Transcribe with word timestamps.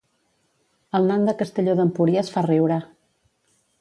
El 0.99 1.05
nan 1.11 1.29
de 1.29 1.35
Castelló 1.43 1.77
d'Empúries 1.81 2.33
fa 2.37 2.47
riure 2.49 2.81